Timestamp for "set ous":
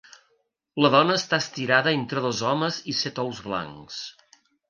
3.01-3.45